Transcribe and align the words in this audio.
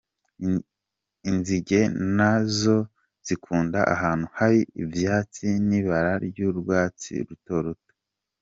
Inzige 1.29 1.81
na 2.17 2.31
zo 2.59 2.77
zikunda 3.25 3.79
ahantu 3.95 4.25
hari 4.37 4.59
ivyatsi 4.83 5.47
n'ibara 5.67 6.13
ry'urwatsi 6.27 7.11
rutoto. 7.27 7.91